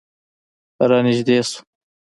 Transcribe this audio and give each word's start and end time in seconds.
رانږدې 0.89 1.39
شوه. 1.49 1.59